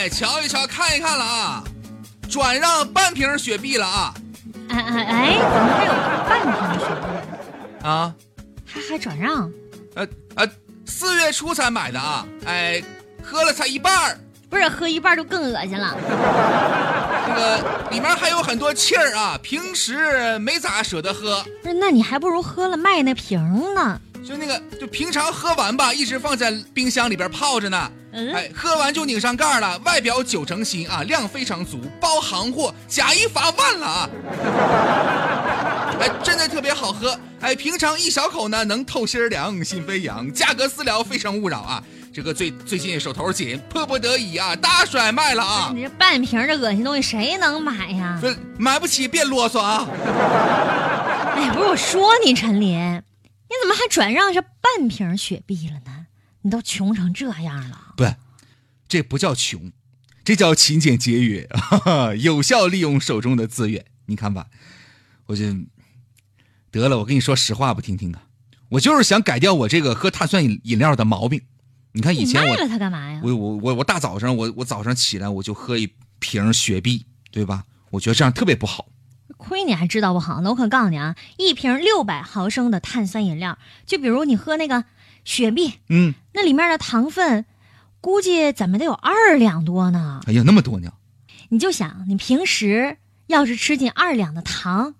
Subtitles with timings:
[0.00, 1.62] 哎，瞧一瞧，看一看了啊，
[2.26, 4.14] 转让半瓶雪碧了啊！
[4.70, 5.92] 哎哎哎，怎么还有
[6.26, 7.86] 半瓶雪碧？
[7.86, 8.14] 啊，
[8.64, 9.52] 还还转让？
[9.96, 10.48] 呃呃，
[10.86, 12.82] 四月初才买的啊，哎，
[13.22, 14.18] 喝了才一半儿，
[14.48, 15.94] 不是喝一半就更恶心了。
[17.26, 17.58] 这个
[17.90, 24.00] 里面还有很多气儿啊，平时没咋舍得喝，不是，那你还不如喝了卖那瓶呢。
[24.26, 27.92] 就那个就平常喝完吧，一直放在冰箱里边泡着呢。
[28.12, 34.10] 嗯，哎，喝完就拧上盖儿了，外表九成新啊，量非常足，包行货，假一罚万了啊！
[36.00, 41.82] 哎，真的特别好喝，哎，平常一小口呢，能透心儿凉，心飞扬，价格私聊，非诚勿扰啊！
[42.12, 45.70] 这个最最近手头紧，迫不得已啊，大甩卖了啊！
[45.72, 48.18] 你这半瓶这恶心东西谁能买呀？
[48.20, 48.26] 不，
[48.58, 49.86] 买不起别啰嗦啊！
[51.36, 55.99] 哎呀，不是我说你陈林，你怎么还转让这半瓶雪碧了呢？
[56.42, 58.04] 你都穷成这样了，不，
[58.88, 59.72] 这不叫穷，
[60.24, 63.84] 这叫勤俭节约，哈哈，有效利用手中的资源。
[64.06, 64.46] 你看吧，
[65.26, 65.44] 我就
[66.70, 68.22] 得了，我跟你说实话不听听啊，
[68.70, 71.42] 我就是想改掉我这个喝碳酸饮饮料的毛病。
[71.92, 73.20] 你看以前我了它干嘛呀？
[73.22, 77.64] 我我我我大早上我我早上起来我就喝一瓶雪碧，对吧？
[77.90, 78.86] 我觉得这样特别不好。
[79.36, 80.50] 亏你还知道不好呢！
[80.50, 84.84] 我可告诉你啊，一瓶六百毫升的碳酸饮料，就比如你喝那个
[85.24, 87.44] 雪碧，嗯，那里面的糖分，
[88.00, 90.20] 估计怎么得有二两多呢？
[90.26, 90.92] 哎呀，那么多呢？
[91.50, 94.94] 你就想，你平时要是吃进二两的糖，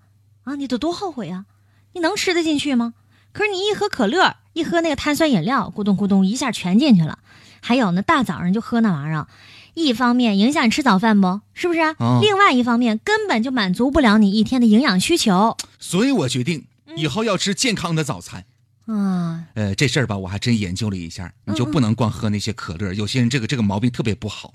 [0.44, 1.46] 啊，你得多后悔啊！
[1.92, 2.94] 你能吃得进去吗？
[3.32, 7.20] 可是你一喝可乐，一喝那个碳酸饮料，咕咚咕咚一下全进去了。
[7.60, 9.28] 还有呢，大早上就喝那玩意儿，
[9.74, 11.80] 一方面影响你吃早饭不，是不是？
[11.98, 15.56] 哦另外一方面根本就满足不了你一天的营养需求。
[15.78, 18.44] 所以我决定以后要吃健康的早餐。
[18.90, 24.52] 啊，呃，这事儿吧，我还真研究了一下，你就不能光喝那些可乐，有些人这个这个毛病特别不好。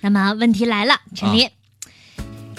[0.00, 1.48] 那么问题来了，陈林，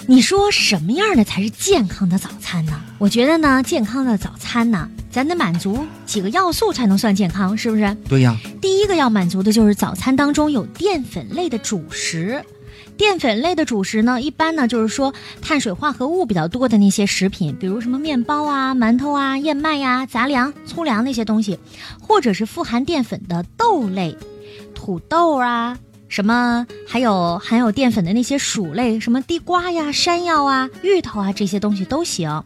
[0.06, 2.80] 你说什么样的才是健康的早餐呢？
[2.98, 7.94] 我觉得呢，健康的早餐呢，咱得满足几个要素才能算健康，是不是？
[8.08, 12.42] 对呀，第一个要满足的就是早餐当中有淀粉类的主食。
[12.98, 21.58] 淀粉类的主食呢，一般呢就是说碳水化合物比较多的那些食品，比如什么面包啊、馒头啊、燕麦呀、杂粮、粗粮那些东西，
[22.00, 24.14] 或者是富含淀粉的豆类，
[24.74, 25.78] 土豆啊，
[26.08, 32.42] 什么还有含有淀粉的那些薯类，什么地瓜呀、山药啊、芋头啊这些东西都行。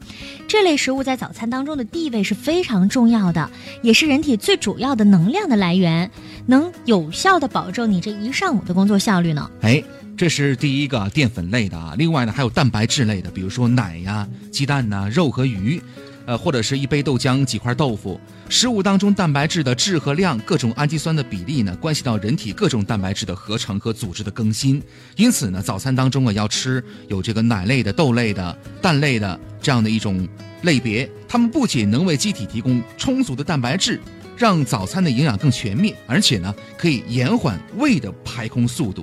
[0.47, 3.51] 这类食物在早餐当中的地位是非常重要的，
[3.83, 6.11] 也是人体最主要的能量的来源，
[6.45, 9.51] 能有效的保证你这一上午的工作效率呢。
[9.63, 9.83] 哎，
[10.17, 11.95] 这是第一个淀粉类的啊。
[11.99, 15.83] 另外呢，还有蛋白质类的，比如说奶呀、鸡蛋呐、肉和鱼，
[16.27, 18.21] 呃，或者是一杯豆浆、几块豆腐。
[18.49, 24.81] 食物当中蛋白质的质和量、各种氨基酸的比例呢，关系到人体各种蛋白质的合成和组织的更新。
[25.17, 30.29] 因此呢，早餐当中啊，要吃有这个奶类的、豆类的、蛋类的这样的一种
[30.63, 31.11] 类别。
[31.27, 33.99] 它们不仅能为机体提供充足的蛋白质，
[34.37, 39.03] 让早餐的营养更全面，而且呢，可以延缓胃的排空速度，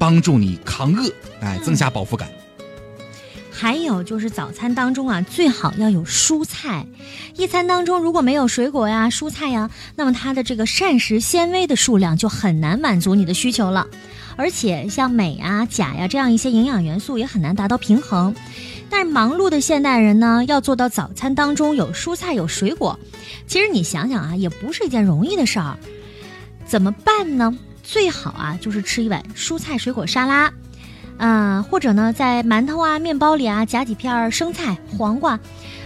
[0.00, 1.12] 帮助你抗饿，
[1.42, 2.26] 哎，增加饱腹感。
[3.52, 6.86] 还有就是早餐当中啊，最好要有蔬菜。
[7.36, 13.86] 一餐当中如果没有水果呀、蔬菜呀，那么它的这个膳食纤维的数量就很难满足你的需求了。
[14.36, 18.34] 而且像镁啊、钾呀这样一些营养元素也很难达到平衡。
[18.88, 22.98] 但是忙碌的现代人呢，要做到早餐当中有蔬菜有水果，
[23.46, 25.76] 其实你想想啊，也不是一件容易的事儿。
[26.64, 27.54] 怎么办呢？
[27.90, 30.52] 最好啊，就是吃一碗蔬菜水果沙拉。
[31.18, 35.38] 啊，或者呢，在馒头啊、面包里啊夹几片生菜、黄瓜，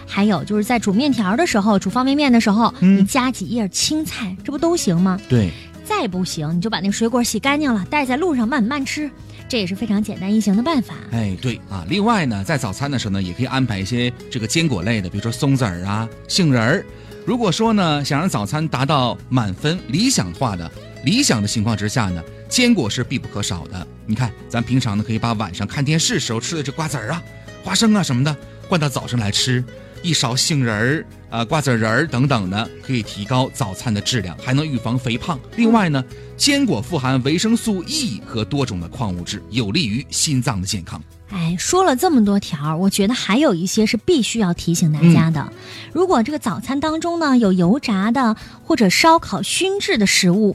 [0.06, 5.18] 还有就是在煮面条的时候、煮方便面的时候，嗯你加几叶青菜，这不都行吗？
[5.30, 5.50] 对，
[5.82, 9.10] 再不行，你就把那水果洗干净了，带在路上慢慢吃，
[9.48, 10.94] 这也是非常简单易行的办法。
[11.10, 11.84] 哎，对啊。
[11.88, 16.86] 另外呢，在早餐的时候呢，也可以安排一些这个坚果类的，比如说松子儿啊、杏仁儿。
[17.26, 20.70] 如果说呢，想让早餐达到满分、理想化的
[21.04, 23.86] 理想的情况之下呢，坚果是必不可少的。
[24.04, 27.22] 你看，咱平常呢可以把晚上看电视时候吃的这瓜子儿啊、
[27.62, 28.36] 花生啊什么的，
[28.68, 29.64] 换到早上来吃。
[30.04, 35.40] 一勺杏仁儿啊、瓜子仁儿等等呢，可以提高早餐的质量，还能预防肥胖。
[35.56, 36.04] 另外呢，
[36.36, 41.02] 坚果富含维生素 E 和多种的矿物质，有利于心脏的健康。
[41.30, 45.50] 哎，说了这么多条儿，我觉得还有一些是必须要提醒大家的。
[45.94, 50.54] 如果这个早餐当中呢有油炸的或者烧烤熏制的食物，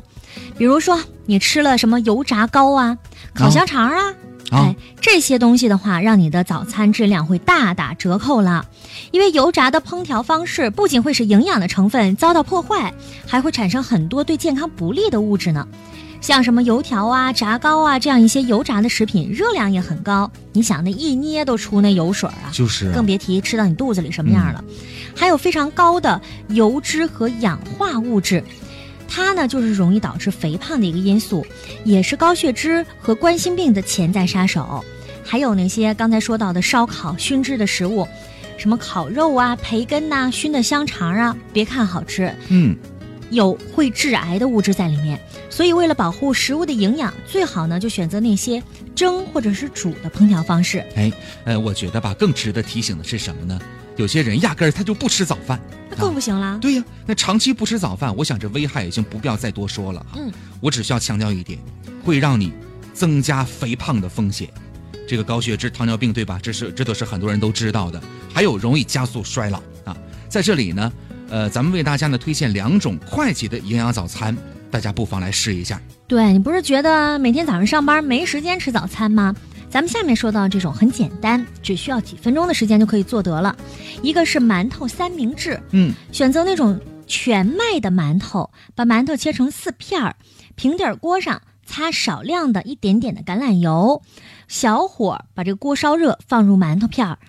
[0.60, 2.98] 比如说你吃了什么油炸糕啊、
[3.34, 4.14] 烤香肠啊，
[4.50, 8.66] 啊哎，这些东西的话，让你的早餐质量会大打折扣了。
[9.12, 12.94] 因为油炸的烹调方式不仅会使营养的成分遭到破坏，
[13.28, 15.68] 还会产生很多对健康不利的物质呢。
[16.22, 20.30] 像什么油条啊、炸糕啊这样一些油炸的食品，热量也很高。
[20.52, 24.62] 你想，那一捏都出那油水啊，就是更别提吃到你肚子里什么样了。
[25.16, 26.20] 还有非常高的
[26.50, 28.44] 油脂和氧化物质，
[29.10, 31.46] 它呢就是容易导致肥胖的一个因素，
[31.84, 34.86] 也是高血脂和冠心病的潜在杀手。
[35.26, 38.08] 还有那些刚才说到的烧烤、熏制的食物，
[38.58, 42.76] 什么烤肉啊、培根呐、熏的香肠啊，别看好吃，嗯，
[43.30, 45.20] 有会致癌的物质在里面。
[45.50, 48.62] 所以，为了保护食物的营养，最好呢就选择那些
[48.96, 50.84] 蒸或者是煮的烹调方式。
[50.96, 51.12] 哎，
[51.44, 53.60] 呃，我觉得吧，更值得提醒的是什么呢？
[54.00, 55.60] 有些人压根儿他就不吃早饭，
[55.90, 56.58] 那更不行啦。
[56.62, 60.16] 对呀，那长期不吃早饭，我想这危害已经不必要再多说了哈。
[60.16, 60.32] 嗯，
[60.62, 61.60] 我只需要强调一点，
[62.02, 62.54] 会让你
[62.94, 64.48] 增加肥胖的风险。
[65.06, 66.40] 这个高血脂、糖尿病，对吧？
[66.42, 68.02] 这是这都是很多人都知道的。
[68.34, 69.94] 还有容易加速衰老啊。
[70.30, 70.94] 在这里呢，
[71.30, 74.34] 呃，咱们为大家呢推荐两种快捷的营养早餐。
[74.72, 75.82] 大家不妨来试一下。
[76.08, 79.36] 对你不是觉得每天早上上班没时间吃早餐吗？
[79.70, 83.56] 咱们下面说到这种很简单，只需要几分钟的时间就可以做得了。
[84.02, 90.16] 一个是馒头三明治，嗯，选择那种全麦的馒头，把馒头切成四片儿，
[90.56, 94.02] 平底锅上擦少量的一点点的橄榄油，
[94.48, 97.20] 小火把这个锅烧热，放入馒头片儿，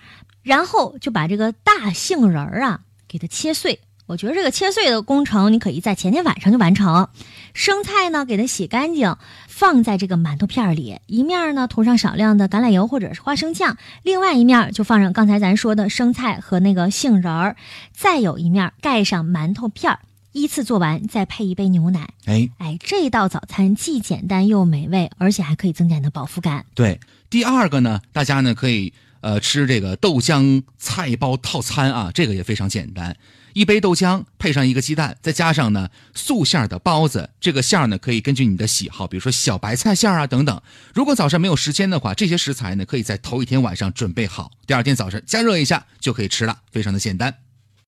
[0.41, 3.79] 然后就把这个大杏仁儿啊给它切碎。
[4.11, 7.07] 我觉得这个切碎的工程，你可以在前天晚上就完成。
[7.53, 9.15] 生菜呢，给它洗干净，
[9.47, 17.55] 放在这个馒头片里，一面呢涂上少量的橄榄油或者是花生酱，另外一面就放上刚才咱说的生菜和那个杏仁儿，
[17.93, 19.99] 再有一面盖上馒头片儿，
[20.33, 22.09] 依次做完，再配一杯牛奶。
[22.25, 26.65] 哎哎，这道早餐既简单又美味，而且还可以增加你的饱腹感。
[26.75, 26.99] 对，
[27.29, 28.91] 第二个呢，大家呢可以
[29.21, 33.15] 呃吃这个豆浆菜包套餐啊，这个也非常简单。
[33.53, 40.61] 一杯豆浆配上一个鸡蛋，再加上呢素馅的包子，这个馅呢可以根据你的喜好，比如说小白菜馅啊等等。
[40.93, 47.50] 如果早上没有时间的话，这些食材呢可以在头一天晚上准备好，第二天早晨加热一下就可以吃了，非常的简单。